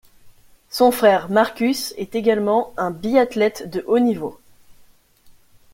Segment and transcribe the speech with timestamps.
[0.71, 4.39] Son frère Markus est également un biathlète de haut niveau.